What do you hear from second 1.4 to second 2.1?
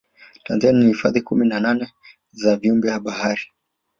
na nane